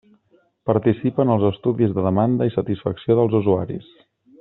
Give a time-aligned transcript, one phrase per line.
[0.69, 3.97] Participa en els estudis de demanda i satisfacció dels usuaris.